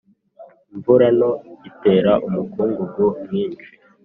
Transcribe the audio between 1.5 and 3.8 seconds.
itera umukungugu mwinshi.